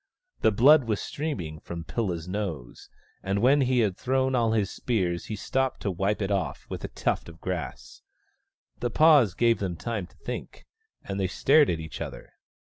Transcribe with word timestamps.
The 0.39 0.49
blood 0.51 0.85
was 0.85 0.99
streaming 0.99 1.59
from 1.59 1.83
Pilla's 1.83 2.27
nose, 2.27 2.89
and 3.21 3.39
when 3.39 3.61
he 3.61 3.81
had 3.81 3.95
thrown 3.95 4.33
all 4.33 4.51
his 4.53 4.71
spears 4.71 5.25
he 5.25 5.35
stopped 5.35 5.81
to 5.81 5.91
wipe 5.91 6.23
it 6.23 6.31
off 6.31 6.65
with 6.71 6.83
a 6.83 6.87
tuft 6.87 7.29
of 7.29 7.39
grass. 7.39 8.01
The 8.79 8.89
pause 8.89 9.35
gave 9.35 9.59
them 9.59 9.75
time 9.75 10.07
to 10.07 10.17
think, 10.17 10.65
and 11.03 11.19
they 11.19 11.27
stared 11.27 11.69
at 11.69 11.79
each 11.79 12.01
other. 12.01 12.33